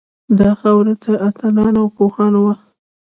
[0.39, 2.55] دا خاوره د اتلانو او پوهانو وه